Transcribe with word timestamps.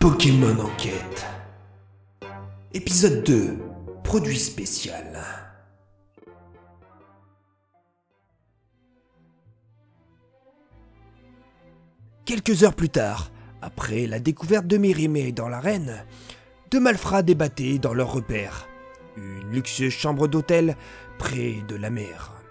Pokémon 0.00 0.58
Enquête. 0.58 1.26
Épisode 2.74 3.22
2. 3.22 3.58
Produit 4.02 4.38
spécial. 4.38 5.22
Quelques 12.24 12.64
heures 12.64 12.74
plus 12.74 12.88
tard, 12.88 13.30
après 13.60 14.06
la 14.08 14.18
découverte 14.18 14.66
de 14.66 14.76
Mérimée 14.76 15.30
dans 15.30 15.48
l'arène, 15.48 16.04
deux 16.72 16.80
malfrats 16.80 17.22
débattaient 17.22 17.78
dans 17.78 17.94
leur 17.94 18.12
repère. 18.12 18.66
Une 19.16 19.52
luxueuse 19.52 19.92
chambre 19.92 20.26
d'hôtel 20.26 20.76
près 21.18 21.62
de 21.68 21.76
la 21.76 21.90
mer. 21.90 22.41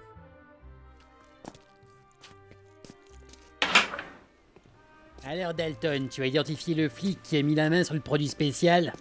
Alors 5.27 5.53
Dalton, 5.53 6.07
tu 6.09 6.23
as 6.23 6.27
identifié 6.27 6.73
le 6.73 6.89
flic 6.89 7.19
qui 7.21 7.38
a 7.38 7.43
mis 7.43 7.53
la 7.53 7.70
main 7.70 7.84
sur 7.84 7.93
le 7.93 7.99
produit 7.99 8.27
spécial 8.27 8.91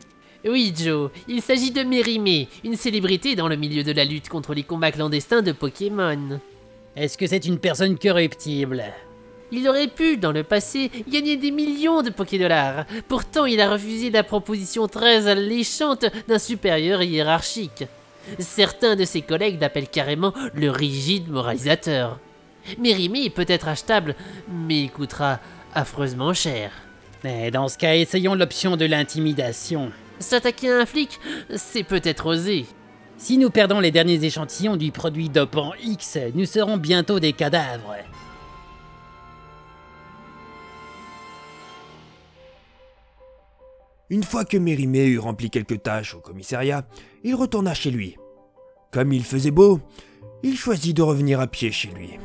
Oui, 0.45 0.75
Joe, 0.77 1.11
il 1.29 1.41
s'agit 1.41 1.71
de 1.71 1.83
Mérimée, 1.83 2.49
une 2.63 2.77
célébrité 2.77 3.37
dans 3.37 3.49
le 3.49 3.57
milieu 3.57 3.83
de 3.83 3.93
la 3.93 4.05
lutte 4.05 4.29
contre 4.29 4.53
les 4.53 4.63
combats 4.63 4.93
clandestins 4.93 5.41
de 5.41 5.53
Pokémon. 5.53 6.39
Est-ce 6.95 7.17
que 7.17 7.27
c'est 7.27 7.47
une 7.47 7.59
personne 7.59 7.99
corruptible? 7.99 8.85
Il 9.51 9.67
aurait 9.67 9.89
pu, 9.89 10.19
dans 10.19 10.31
le 10.31 10.45
passé, 10.45 10.91
gagner 11.09 11.39
des 11.39 11.51
millions 11.51 12.03
de 12.03 12.11
Pokédollars. 12.11 12.85
Pourtant, 13.09 13.47
il 13.47 13.61
a 13.61 13.71
refusé 13.71 14.11
la 14.11 14.23
proposition 14.23 14.89
très 14.89 15.27
alléchante 15.27 16.05
d'un 16.29 16.39
supérieur 16.39 17.03
hiérarchique. 17.03 17.85
Certains 18.39 18.95
de 18.95 19.07
ses 19.07 19.23
collègues 19.23 19.61
l'appellent 19.61 19.89
carrément 19.89 20.35
le 20.55 20.71
rigide 20.71 21.31
moralisateur. 21.31 22.21
Mérimée 22.79 23.31
peut 23.31 23.47
être 23.49 23.69
achetable, 23.69 24.15
mais 24.53 24.83
il 24.83 24.91
coûtera 24.91 25.41
affreusement 25.75 26.35
cher. 26.35 26.73
Mais 27.25 27.51
dans 27.51 27.69
ce 27.69 27.79
cas, 27.79 27.95
essayons 27.95 28.35
l'option 28.35 28.77
de 28.77 28.85
l'intimidation. 28.85 29.93
S'attaquer 30.19 30.71
à 30.71 30.79
un 30.79 30.87
flic, 30.87 31.19
c'est 31.55 31.83
peut-être 31.83 32.27
osé. 32.27 32.67
Si 33.17 33.37
nous 33.37 33.51
perdons 33.51 33.81
les 33.81 33.91
derniers 33.91 34.25
échantillons 34.25 34.77
du 34.77 34.93
produit 34.93 35.29
dopant 35.29 35.73
X, 35.83 36.19
nous 36.35 36.47
serons 36.47 36.79
bientôt 36.79 37.21
des 37.21 37.35
cadavres. 37.35 37.97
Une 44.09 44.25
fois 44.25 44.45
que 44.45 44.57
Mérimée 44.57 45.07
eut 45.07 45.19
rempli 45.19 45.51
quelques 45.51 45.83
tâches 45.83 46.15
au 46.15 46.21
commissariat, 46.21 46.85
il 47.23 47.35
retourna 47.35 47.75
chez 47.75 47.91
lui. 47.91 48.17
Comme 48.91 49.13
il 49.13 49.23
faisait 49.23 49.53
beau, 49.53 49.81
il 50.43 50.57
choisit 50.57 50.97
de 50.97 51.03
revenir 51.03 51.39
à 51.39 51.47
pied 51.47 51.71
chez 51.71 51.91
lui. 51.91 52.19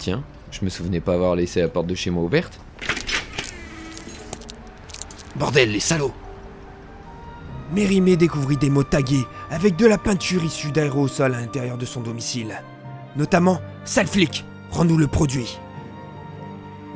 Tiens, 0.00 0.24
je 0.50 0.64
me 0.64 0.70
souvenais 0.70 1.00
pas 1.00 1.12
avoir 1.12 1.36
laissé 1.36 1.60
la 1.60 1.68
porte 1.68 1.86
de 1.86 1.94
chez 1.94 2.08
moi 2.08 2.24
ouverte. 2.24 2.58
Bordel, 5.36 5.72
les 5.72 5.80
salauds 5.80 6.14
Mérimée 7.74 8.16
découvrit 8.16 8.56
des 8.56 8.70
mots 8.70 8.82
tagués 8.82 9.26
avec 9.50 9.76
de 9.76 9.86
la 9.86 9.98
peinture 9.98 10.42
issue 10.42 10.72
d'aérosols 10.72 11.34
à 11.34 11.40
l'intérieur 11.40 11.76
de 11.76 11.84
son 11.84 12.00
domicile. 12.00 12.62
Notamment 13.14 13.60
Sale 13.84 14.06
flic, 14.06 14.46
rends-nous 14.70 14.96
le 14.96 15.06
produit. 15.06 15.58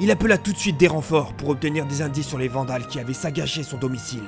Il 0.00 0.10
appela 0.10 0.38
tout 0.38 0.52
de 0.52 0.58
suite 0.58 0.78
des 0.78 0.88
renforts 0.88 1.34
pour 1.34 1.50
obtenir 1.50 1.84
des 1.84 2.00
indices 2.00 2.28
sur 2.28 2.38
les 2.38 2.48
vandales 2.48 2.86
qui 2.86 2.98
avaient 2.98 3.12
sagagé 3.12 3.62
son 3.62 3.76
domicile. 3.76 4.24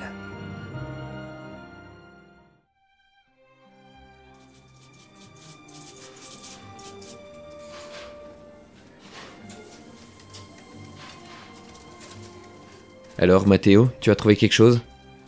Alors, 13.19 13.47
Mathéo, 13.47 13.89
tu 13.99 14.11
as 14.11 14.15
trouvé 14.15 14.35
quelque 14.35 14.53
chose? 14.53 14.81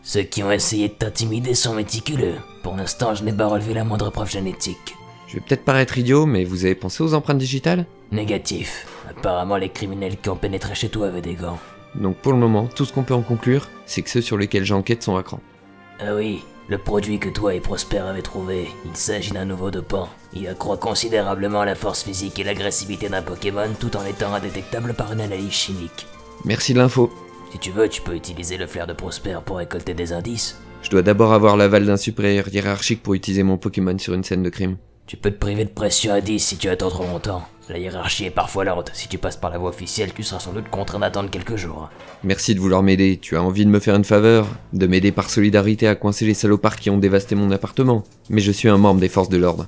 Ceux 0.03 0.21
qui 0.21 0.43
ont 0.43 0.51
essayé 0.51 0.89
de 0.89 0.93
t'intimider 0.93 1.55
sont 1.55 1.73
méticuleux. 1.73 2.35
Pour 2.61 2.75
l'instant, 2.75 3.15
je 3.15 3.23
n'ai 3.23 3.33
pas 3.33 3.47
relevé 3.47 3.73
la 3.73 3.83
moindre 3.83 4.11
preuve 4.11 4.29
génétique. 4.29 4.95
Je 5.27 5.35
vais 5.35 5.39
peut-être 5.41 5.65
paraître 5.65 5.97
idiot, 5.97 6.25
mais 6.25 6.43
vous 6.43 6.65
avez 6.65 6.75
pensé 6.75 7.01
aux 7.01 7.15
empreintes 7.15 7.39
digitales? 7.39 7.85
Négatif. 8.11 8.85
Apparemment, 9.09 9.57
les 9.57 9.69
criminels 9.69 10.17
qui 10.17 10.29
ont 10.29 10.35
pénétré 10.35 10.75
chez 10.75 10.89
toi 10.89 11.07
avaient 11.07 11.21
des 11.21 11.33
gants. 11.33 11.59
Donc 11.95 12.17
pour 12.17 12.31
le 12.31 12.37
moment, 12.37 12.67
tout 12.67 12.85
ce 12.85 12.93
qu'on 12.93 13.03
peut 13.03 13.15
en 13.15 13.21
conclure, 13.21 13.67
c'est 13.87 14.03
que 14.03 14.09
ceux 14.09 14.21
sur 14.21 14.37
lesquels 14.37 14.65
j'enquête 14.65 15.01
sont 15.01 15.17
à 15.17 15.23
cran. 15.23 15.39
Ah 15.99 16.15
oui, 16.15 16.43
le 16.67 16.77
produit 16.77 17.17
que 17.17 17.29
toi 17.29 17.55
et 17.55 17.59
Prosper 17.59 17.97
avez 17.97 18.21
trouvé, 18.21 18.67
il 18.85 18.95
s'agit 18.95 19.31
d'un 19.31 19.45
nouveau 19.45 19.71
dopant. 19.71 20.09
Il 20.33 20.47
accroît 20.47 20.77
considérablement 20.77 21.63
la 21.63 21.75
force 21.75 22.03
physique 22.03 22.37
et 22.37 22.43
l'agressivité 22.43 23.09
d'un 23.09 23.23
Pokémon 23.23 23.69
tout 23.79 23.97
en 23.97 24.05
étant 24.05 24.33
indétectable 24.33 24.93
par 24.93 25.11
une 25.11 25.21
analyse 25.21 25.51
chimique. 25.51 26.05
Merci 26.45 26.73
de 26.73 26.79
l'info. 26.79 27.11
Si 27.51 27.57
tu 27.57 27.71
veux, 27.71 27.89
tu 27.89 28.01
peux 28.01 28.15
utiliser 28.15 28.57
le 28.57 28.67
flair 28.67 28.87
de 28.87 28.93
Prosper 28.93 29.39
pour 29.43 29.57
récolter 29.57 29.93
des 29.93 30.13
indices. 30.13 30.59
Je 30.81 30.89
dois 30.89 31.01
d'abord 31.01 31.33
avoir 31.33 31.57
l'aval 31.57 31.85
d'un 31.85 31.97
supérieur 31.97 32.47
hiérarchique 32.47 33.03
pour 33.03 33.15
utiliser 33.15 33.43
mon 33.43 33.57
Pokémon 33.57 33.97
sur 33.97 34.13
une 34.13 34.23
scène 34.23 34.43
de 34.43 34.49
crime. 34.49 34.77
Tu 35.07 35.17
peux 35.17 35.31
te 35.31 35.39
priver 35.39 35.65
de 35.65 35.69
pression 35.69 36.13
à 36.13 36.21
10 36.21 36.39
si 36.39 36.57
tu 36.57 36.69
attends 36.69 36.89
trop 36.89 37.03
longtemps. 37.03 37.43
La 37.67 37.79
hiérarchie 37.79 38.25
est 38.25 38.31
parfois 38.31 38.63
lente. 38.63 38.91
Si 38.93 39.07
tu 39.07 39.17
passes 39.17 39.37
par 39.37 39.49
la 39.49 39.57
voie 39.57 39.69
officielle, 39.69 40.13
tu 40.13 40.23
seras 40.23 40.39
sans 40.39 40.53
doute 40.53 40.69
contraint 40.69 40.99
d'attendre 40.99 41.31
quelques 41.31 41.55
jours. 41.55 41.89
Merci 42.23 42.53
de 42.53 42.59
vouloir 42.59 42.83
m'aider. 42.83 43.17
Tu 43.21 43.35
as 43.35 43.41
envie 43.41 43.65
de 43.65 43.71
me 43.71 43.79
faire 43.79 43.95
une 43.95 44.03
faveur? 44.03 44.47
De 44.73 44.85
m'aider 44.87 45.11
par 45.11 45.29
solidarité 45.29 45.87
à 45.87 45.95
coincer 45.95 46.25
les 46.25 46.35
salopards 46.35 46.77
qui 46.77 46.91
ont 46.91 46.97
dévasté 46.97 47.33
mon 47.35 47.51
appartement. 47.51 48.03
Mais 48.29 48.41
je 48.41 48.51
suis 48.51 48.69
un 48.69 48.77
membre 48.77 49.01
des 49.01 49.09
forces 49.09 49.29
de 49.29 49.37
l'ordre. 49.37 49.67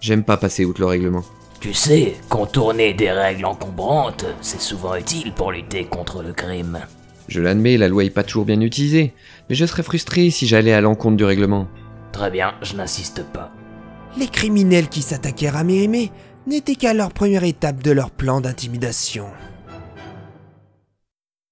J'aime 0.00 0.22
pas 0.24 0.36
passer 0.36 0.64
outre 0.64 0.80
le 0.80 0.86
règlement. 0.86 1.24
Tu 1.60 1.74
sais, 1.74 2.14
contourner 2.28 2.94
des 2.94 3.10
règles 3.10 3.46
encombrantes, 3.46 4.26
c'est 4.40 4.60
souvent 4.60 4.94
utile 4.94 5.32
pour 5.32 5.52
lutter 5.52 5.84
contre 5.86 6.22
le 6.22 6.32
crime. 6.32 6.80
Je 7.28 7.40
l'admets, 7.40 7.76
la 7.76 7.88
loi 7.88 8.04
est 8.04 8.10
pas 8.10 8.22
toujours 8.22 8.44
bien 8.44 8.60
utilisée, 8.60 9.12
mais 9.48 9.54
je 9.54 9.66
serais 9.66 9.82
frustré 9.82 10.30
si 10.30 10.46
j'allais 10.46 10.72
à 10.72 10.80
l'encontre 10.80 11.16
du 11.16 11.24
règlement. 11.24 11.68
Très 12.12 12.30
bien, 12.30 12.54
je 12.62 12.76
n'insiste 12.76 13.24
pas. 13.32 13.52
Les 14.18 14.28
criminels 14.28 14.88
qui 14.88 15.02
s'attaquèrent 15.02 15.56
à 15.56 15.64
Mérimée 15.64 16.12
n'étaient 16.46 16.76
qu'à 16.76 16.94
leur 16.94 17.12
première 17.12 17.44
étape 17.44 17.82
de 17.82 17.90
leur 17.90 18.10
plan 18.10 18.40
d'intimidation. 18.40 19.26